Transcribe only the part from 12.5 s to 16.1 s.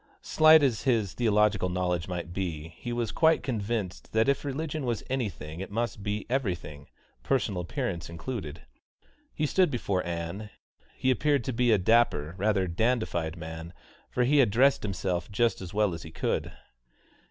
dandified man, for he had dressed himself just as well as he